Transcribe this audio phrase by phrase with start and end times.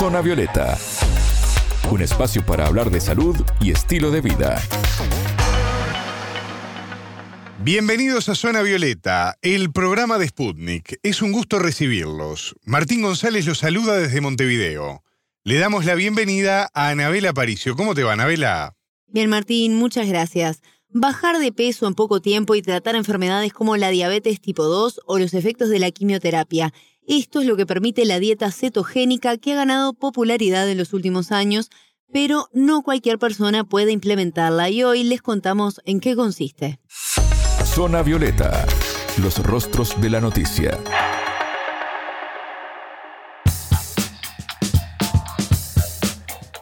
[0.00, 0.78] Zona Violeta,
[1.90, 4.58] un espacio para hablar de salud y estilo de vida.
[7.62, 10.98] Bienvenidos a Zona Violeta, el programa de Sputnik.
[11.02, 12.56] Es un gusto recibirlos.
[12.64, 15.04] Martín González los saluda desde Montevideo.
[15.44, 17.76] Le damos la bienvenida a Anabela Aparicio.
[17.76, 18.78] ¿Cómo te va, Anabela?
[19.06, 20.62] Bien, Martín, muchas gracias.
[20.88, 25.18] Bajar de peso en poco tiempo y tratar enfermedades como la diabetes tipo 2 o
[25.18, 26.72] los efectos de la quimioterapia.
[27.06, 31.32] Esto es lo que permite la dieta cetogénica que ha ganado popularidad en los últimos
[31.32, 31.70] años,
[32.12, 36.78] pero no cualquier persona puede implementarla y hoy les contamos en qué consiste.
[37.64, 38.66] Zona Violeta,
[39.22, 40.78] los rostros de la noticia.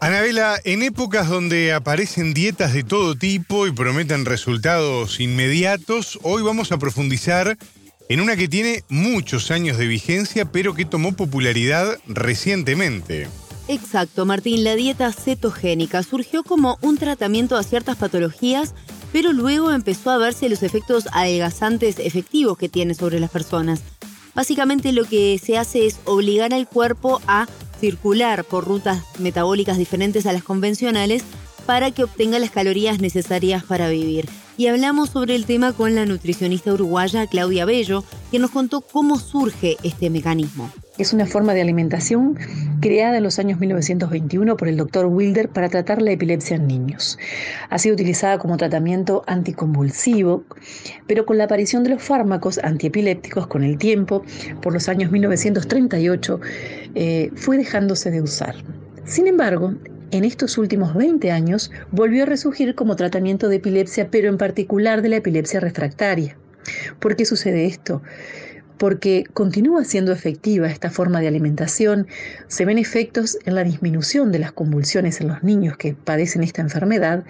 [0.00, 6.70] Anabela, en épocas donde aparecen dietas de todo tipo y prometen resultados inmediatos, hoy vamos
[6.70, 7.58] a profundizar
[8.08, 13.28] en una que tiene muchos años de vigencia, pero que tomó popularidad recientemente.
[13.68, 18.74] Exacto, Martín, la dieta cetogénica surgió como un tratamiento a ciertas patologías,
[19.12, 23.82] pero luego empezó a verse los efectos adelgazantes efectivos que tiene sobre las personas.
[24.34, 27.46] Básicamente lo que se hace es obligar al cuerpo a
[27.78, 31.24] circular por rutas metabólicas diferentes a las convencionales
[31.66, 34.26] para que obtenga las calorías necesarias para vivir.
[34.58, 39.16] Y hablamos sobre el tema con la nutricionista uruguaya Claudia Bello, que nos contó cómo
[39.20, 40.68] surge este mecanismo.
[40.98, 42.36] Es una forma de alimentación
[42.80, 47.20] creada en los años 1921 por el doctor Wilder para tratar la epilepsia en niños.
[47.70, 50.42] Ha sido utilizada como tratamiento anticonvulsivo,
[51.06, 54.24] pero con la aparición de los fármacos antiepilépticos con el tiempo,
[54.60, 56.40] por los años 1938,
[56.96, 58.56] eh, fue dejándose de usar.
[59.04, 59.74] Sin embargo,
[60.10, 65.02] en estos últimos 20 años volvió a resurgir como tratamiento de epilepsia, pero en particular
[65.02, 66.36] de la epilepsia refractaria.
[66.98, 68.02] ¿Por qué sucede esto?
[68.78, 72.06] Porque continúa siendo efectiva esta forma de alimentación,
[72.46, 76.62] se ven efectos en la disminución de las convulsiones en los niños que padecen esta
[76.62, 77.24] enfermedad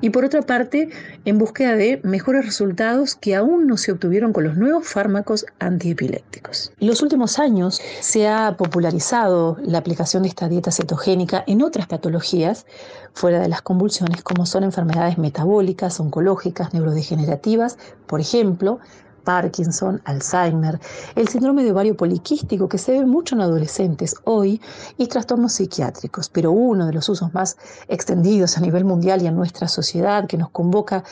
[0.00, 0.88] y por otra parte
[1.24, 6.72] en búsqueda de mejores resultados que aún no se obtuvieron con los nuevos fármacos antiepilépticos.
[6.80, 11.86] En los últimos años se ha popularizado la aplicación de esta dieta cetogénica en otras
[11.86, 12.66] patologías
[13.12, 17.76] fuera de las convulsiones como son enfermedades metabólicas, oncológicas, neurodegenerativas,
[18.06, 18.80] por ejemplo,
[19.24, 20.80] Parkinson, Alzheimer,
[21.14, 24.60] el síndrome de ovario poliquístico que se ve mucho en adolescentes hoy
[24.96, 26.28] y trastornos psiquiátricos.
[26.28, 27.56] Pero uno de los usos más
[27.88, 31.04] extendidos a nivel mundial y en nuestra sociedad que nos convoca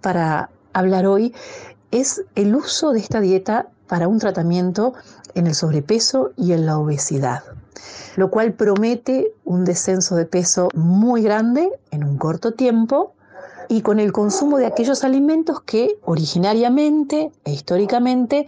[0.00, 1.34] para hablar hoy
[1.90, 4.94] es el uso de esta dieta para un tratamiento
[5.34, 7.44] en el sobrepeso y en la obesidad,
[8.16, 13.15] lo cual promete un descenso de peso muy grande en un corto tiempo
[13.68, 18.46] y con el consumo de aquellos alimentos que originariamente e históricamente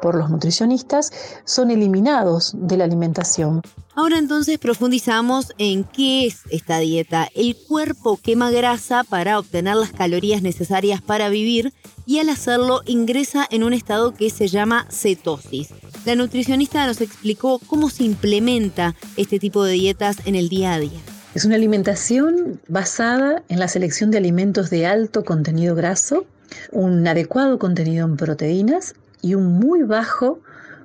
[0.00, 1.12] por los nutricionistas
[1.44, 3.62] son eliminados de la alimentación.
[3.94, 7.28] Ahora entonces profundizamos en qué es esta dieta.
[7.34, 11.72] El cuerpo quema grasa para obtener las calorías necesarias para vivir
[12.06, 15.70] y al hacerlo ingresa en un estado que se llama cetosis.
[16.04, 20.78] La nutricionista nos explicó cómo se implementa este tipo de dietas en el día a
[20.78, 21.00] día.
[21.38, 26.26] Es una alimentación basada en la selección de alimentos de alto contenido graso,
[26.72, 30.40] un adecuado contenido en proteínas y un muy bajo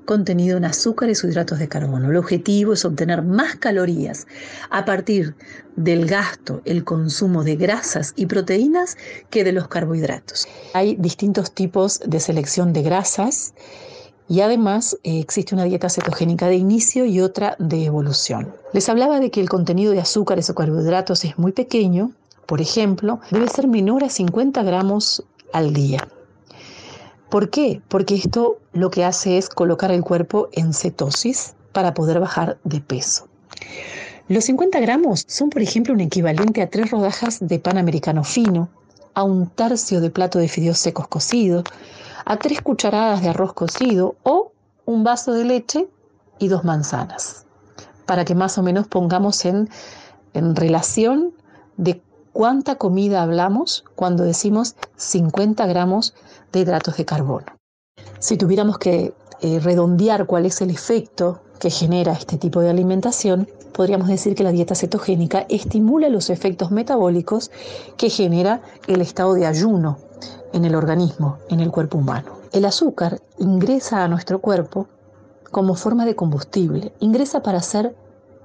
[0.06, 2.12] contenido en azúcares y hidratos de carbono.
[2.12, 4.28] El objetivo es obtener más calorías
[4.69, 5.34] a partir
[5.75, 8.96] del gasto, el consumo de grasas y proteínas
[9.31, 10.47] que de los carbohidratos.
[10.75, 13.56] Hay distintos tipos de selección de grasas
[14.30, 18.54] y además eh, existe una dieta cetogénica de inicio y otra de evolución.
[18.74, 22.12] Les hablaba de que el contenido de azúcares o carbohidratos es muy pequeño,
[22.46, 25.24] por ejemplo, debe ser menor a 50 gramos
[25.54, 26.08] al día.
[27.30, 27.82] ¿Por qué?
[27.88, 32.80] Porque esto lo que hace es colocar el cuerpo en cetosis para poder bajar de
[32.80, 33.28] peso.
[34.28, 38.70] Los 50 gramos son, por ejemplo, un equivalente a tres rodajas de pan americano fino,
[39.16, 41.64] a un tercio de plato de fideos secos cocidos,
[42.26, 44.52] a tres cucharadas de arroz cocido o
[44.86, 45.88] un vaso de leche
[46.40, 47.46] y dos manzanas,
[48.06, 49.70] para que más o menos pongamos en,
[50.34, 51.34] en relación
[51.78, 56.14] de cuánta comida hablamos cuando decimos 50 gramos
[56.52, 57.46] de hidratos de carbono.
[58.20, 63.48] Si tuviéramos que eh, redondear cuál es el efecto que genera este tipo de alimentación,
[63.71, 67.51] podríamos decir que la dieta cetogénica estimula los efectos metabólicos
[67.95, 69.98] que genera el estado de ayuno
[70.51, 72.33] en el organismo, en el cuerpo humano.
[72.51, 74.89] El azúcar ingresa a nuestro cuerpo
[75.51, 77.95] como forma de combustible, ingresa para ser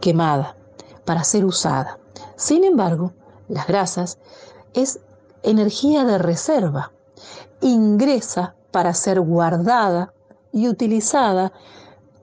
[0.00, 0.54] quemada,
[1.04, 1.98] para ser usada.
[2.36, 3.14] Sin embargo,
[3.48, 4.18] las grasas
[4.74, 5.00] es
[5.42, 6.92] energía de reserva,
[7.62, 10.14] ingresa para ser guardada
[10.52, 11.52] y utilizada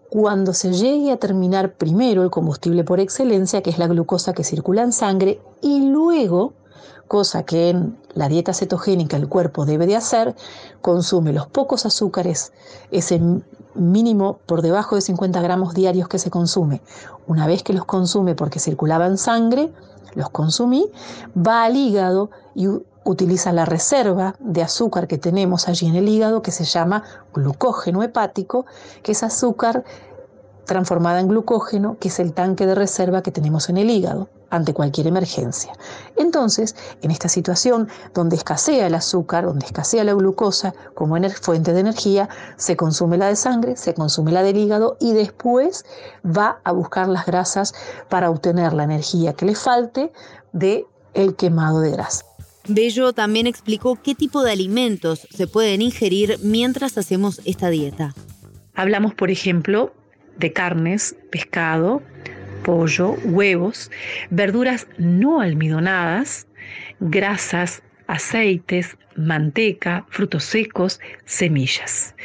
[0.10, 4.44] cuando se llegue a terminar primero el combustible por excelencia, que es la glucosa que
[4.44, 6.54] circula en sangre, y luego,
[7.08, 10.36] cosa que en la dieta cetogénica el cuerpo debe de hacer,
[10.82, 12.54] consume los pocos azúcares,
[12.92, 13.22] ese
[13.76, 16.82] mínimo por debajo de 50 gramos diarios que se consume.
[17.28, 19.72] Una vez que los consume porque circulaba en sangre,
[20.14, 20.90] los consumí,
[21.36, 22.68] va al hígado y
[23.06, 27.04] utiliza la reserva de azúcar que tenemos allí en el hígado, que se llama
[27.34, 28.66] glucógeno hepático,
[29.04, 29.86] que es azúcar
[30.66, 34.74] transformada en glucógeno, que es el tanque de reserva que tenemos en el hígado ante
[34.74, 35.74] cualquier emergencia.
[36.16, 41.80] Entonces, en esta situación donde escasea el azúcar, donde escasea la glucosa como fuente de
[41.80, 45.86] energía, se consume la de sangre, se consume la del hígado y después
[46.26, 47.74] va a buscar las grasas
[48.10, 50.12] para obtener la energía que le falte
[50.54, 52.26] de el quemado de grasa.
[52.68, 58.14] Bello también explicó qué tipo de alimentos se pueden ingerir mientras hacemos esta dieta.
[58.74, 59.94] Hablamos, por ejemplo,
[60.38, 62.02] de carnes, pescado,
[62.64, 63.92] pollo, huevos,
[64.30, 66.48] verduras no almidonadas,
[67.00, 72.16] grasas, aceites, manteca, frutos secos, semillas.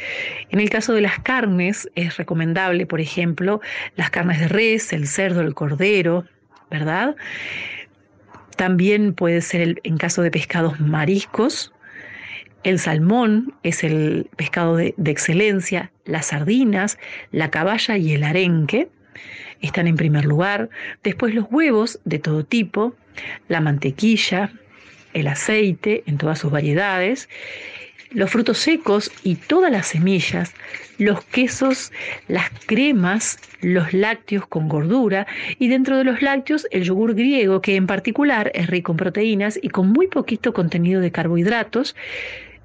[0.49, 3.61] En el caso de las carnes es recomendable, por ejemplo,
[3.95, 6.25] las carnes de res, el cerdo, el cordero,
[6.69, 7.15] ¿verdad?
[8.61, 11.73] También puede ser en caso de pescados mariscos.
[12.63, 16.99] El salmón es el pescado de, de excelencia, las sardinas,
[17.31, 18.87] la caballa y el arenque
[19.61, 20.69] están en primer lugar.
[21.01, 22.95] Después los huevos de todo tipo,
[23.47, 24.51] la mantequilla,
[25.15, 27.29] el aceite en todas sus variedades
[28.11, 30.53] los frutos secos y todas las semillas,
[30.97, 31.91] los quesos,
[32.27, 35.27] las cremas, los lácteos con gordura
[35.59, 39.59] y dentro de los lácteos el yogur griego que en particular es rico en proteínas
[39.61, 41.95] y con muy poquito contenido de carbohidratos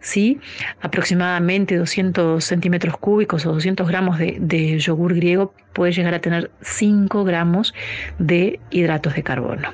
[0.07, 0.39] ¿sí?
[0.81, 7.25] aproximadamente 200 centímetros cúbicos o 200 gramos de, yogur griego puede llegar a tener 5
[7.25, 7.75] gramos
[8.19, 9.73] de hidratos de carbono.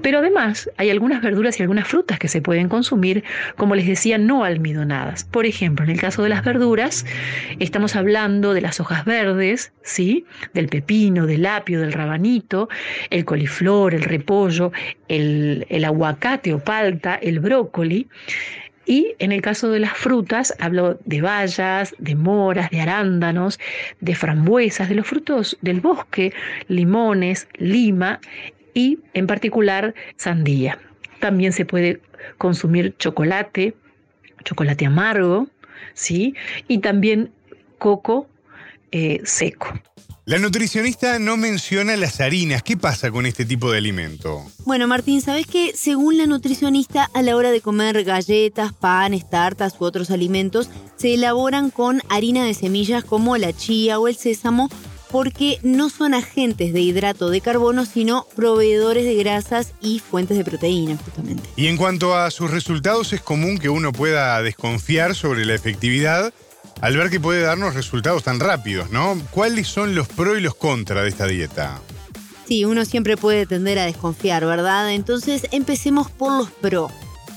[0.00, 3.24] Pero además hay algunas verduras y algunas frutas que se pueden consumir,
[3.56, 5.24] como les decía, no almidonadas.
[5.24, 7.04] Por ejemplo, en el caso de las verduras,
[7.58, 10.24] estamos hablando de las hojas verdes, ¿sí?
[10.54, 12.68] del pepino, del apio, del rabanito,
[13.10, 14.70] el coliflor, el repollo,
[15.08, 18.08] el, el aguacate o palta, el brócoli.
[18.88, 23.60] Y en el caso de las frutas, hablo de bayas, de moras, de arándanos,
[24.00, 26.32] de frambuesas, de los frutos del bosque,
[26.68, 28.18] limones, lima
[28.72, 30.78] y en particular sandía.
[31.20, 32.00] También se puede
[32.38, 33.74] consumir chocolate,
[34.44, 35.48] chocolate amargo,
[35.92, 36.34] ¿sí?
[36.66, 37.30] Y también
[37.76, 38.26] coco
[38.90, 39.78] eh, seco.
[40.28, 42.62] La nutricionista no menciona las harinas.
[42.62, 44.44] ¿Qué pasa con este tipo de alimento?
[44.66, 49.76] Bueno, Martín, ¿sabes que según la nutricionista, a la hora de comer galletas, panes, tartas
[49.80, 54.68] u otros alimentos, se elaboran con harina de semillas como la chía o el sésamo
[55.10, 60.44] porque no son agentes de hidrato de carbono, sino proveedores de grasas y fuentes de
[60.44, 61.48] proteínas, justamente.
[61.56, 66.34] Y en cuanto a sus resultados, es común que uno pueda desconfiar sobre la efectividad
[66.80, 69.16] al ver que puede darnos resultados tan rápidos, ¿no?
[69.30, 71.80] ¿Cuáles son los pros y los contras de esta dieta?
[72.46, 74.92] Sí, uno siempre puede tender a desconfiar, ¿verdad?
[74.92, 76.90] Entonces empecemos por los pros.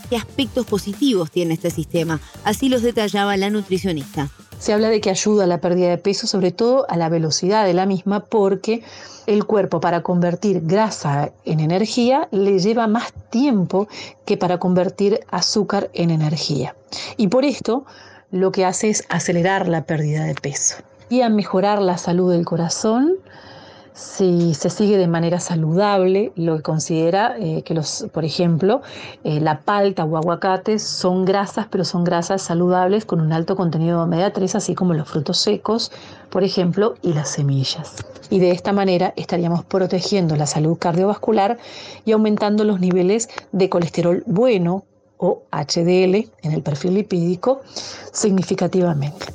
[0.10, 2.20] ¿Qué aspectos positivos tiene este sistema?
[2.44, 4.30] Así los detallaba la nutricionista.
[4.60, 7.66] Se habla de que ayuda a la pérdida de peso, sobre todo a la velocidad
[7.66, 8.84] de la misma, porque
[9.26, 13.88] el cuerpo para convertir grasa en energía le lleva más tiempo
[14.26, 16.76] que para convertir azúcar en energía.
[17.18, 17.86] Y por esto
[18.32, 20.78] lo que hace es acelerar la pérdida de peso
[21.10, 23.18] y a mejorar la salud del corazón
[23.94, 28.82] si se sigue de manera saludable, lo que considera eh, que los, por ejemplo,
[29.24, 33.98] eh, la palta o aguacates son grasas, pero son grasas saludables con un alto contenido
[33.98, 35.92] de omega 3, así como los frutos secos,
[36.30, 37.96] por ejemplo, y las semillas.
[38.30, 41.58] Y de esta manera estaríamos protegiendo la salud cardiovascular
[42.06, 44.86] y aumentando los niveles de colesterol bueno,
[45.22, 47.62] o HDL en el perfil lipídico
[48.12, 49.28] significativamente.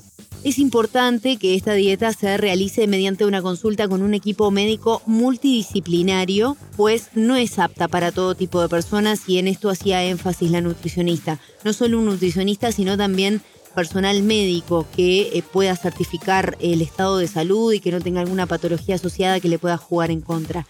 [0.42, 6.56] Es importante que esta dieta se realice mediante una consulta con un equipo médico multidisciplinario,
[6.76, 10.60] pues no es apta para todo tipo de personas y en esto hacía énfasis la
[10.60, 11.40] nutricionista.
[11.64, 13.40] No solo un nutricionista, sino también
[13.74, 18.46] personal médico que eh, pueda certificar el estado de salud y que no tenga alguna
[18.46, 20.66] patología asociada que le pueda jugar en contra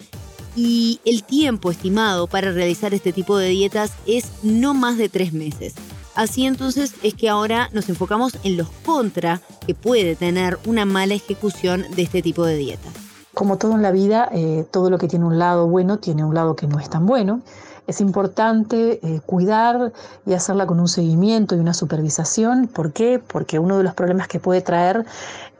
[0.57, 5.33] y el tiempo estimado para realizar este tipo de dietas es no más de tres
[5.33, 5.75] meses.
[6.15, 11.13] Así entonces es que ahora nos enfocamos en los contra que puede tener una mala
[11.15, 12.89] ejecución de este tipo de dieta.
[13.35, 16.35] Como todo en la vida, eh, todo lo que tiene un lado bueno tiene un
[16.35, 17.43] lado que no es tan bueno.
[17.87, 19.93] Es importante eh, cuidar
[20.25, 22.67] y hacerla con un seguimiento y una supervisación.
[22.67, 23.21] ¿Por qué?
[23.25, 25.05] Porque uno de los problemas que puede traer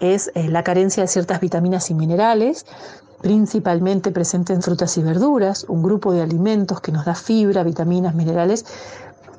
[0.01, 2.65] es eh, la carencia de ciertas vitaminas y minerales
[3.27, 8.15] principalmente presente en frutas y verduras, un grupo de alimentos que nos da fibra, vitaminas,
[8.15, 8.65] minerales,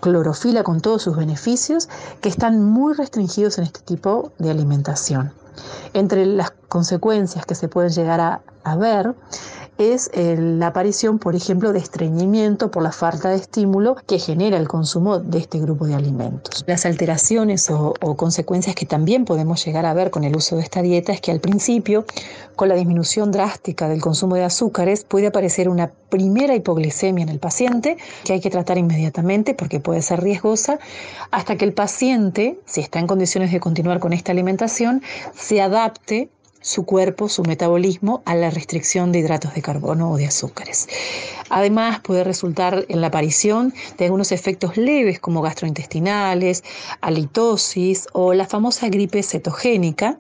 [0.02, 1.88] clorofila con todos sus beneficios,
[2.20, 5.32] que están muy restringidos en este tipo de alimentación.
[5.94, 9.16] Entre las consecuencias que se pueden llegar a, a ver
[9.78, 14.68] es la aparición, por ejemplo, de estreñimiento por la falta de estímulo que genera el
[14.68, 16.64] consumo de este grupo de alimentos.
[16.68, 20.82] Las alteraciones o, consecuencias que también podemos llegar a ver con el uso de esta
[20.82, 22.06] dieta es que al principio,
[22.56, 27.40] con la disminución drástica del consumo de azúcares, puede aparecer una primera hipoglicemia en el
[27.40, 30.80] paciente que hay que tratar inmediatamente porque puede ser riesgosa,
[31.32, 35.02] hasta que el paciente, si está en condiciones de continuar con esta alimentación,
[35.36, 36.30] se adapte
[36.62, 40.88] su cuerpo, su metabolismo, a la restricción de hidratos de carbono o de azúcares.
[41.50, 46.64] Además, puede resultar en la aparición de algunos efectos leves como gastrointestinales,
[47.02, 50.20] halitosis o la famosa gripe cetogénica,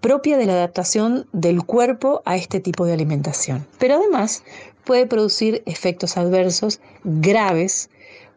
[0.00, 3.66] propia de la adaptación del cuerpo a este tipo de alimentación.
[3.78, 4.42] Pero además
[4.84, 7.88] puede producir efectos adversos graves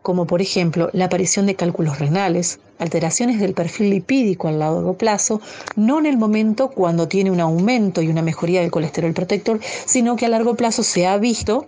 [0.05, 5.41] como por ejemplo la aparición de cálculos renales, alteraciones del perfil lipídico a largo plazo,
[5.75, 10.15] no en el momento cuando tiene un aumento y una mejoría del colesterol protector, sino
[10.15, 11.65] que a largo plazo se ha visto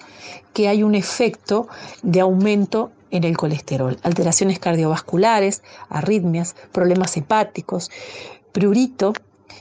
[0.53, 1.67] que hay un efecto
[2.03, 7.89] de aumento en el colesterol, alteraciones cardiovasculares, arritmias, problemas hepáticos,
[8.51, 9.13] prurito,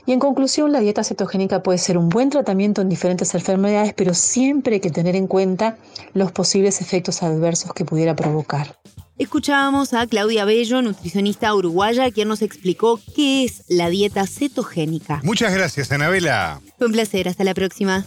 [0.05, 4.13] y en conclusión, la dieta cetogénica puede ser un buen tratamiento en diferentes enfermedades, pero
[4.13, 5.77] siempre hay que tener en cuenta
[6.13, 8.77] los posibles efectos adversos que pudiera provocar.
[9.17, 15.21] Escuchábamos a Claudia Bello, nutricionista uruguaya, quien nos explicó qué es la dieta cetogénica.
[15.23, 16.61] Muchas gracias, Anabela.
[16.77, 18.05] Fue un placer, hasta la próxima.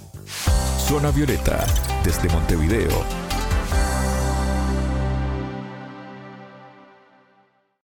[0.87, 1.67] Zona Violeta,
[2.05, 3.05] desde Montevideo,